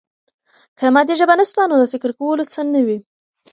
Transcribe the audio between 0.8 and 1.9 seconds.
مادي ژبه نسته، نو د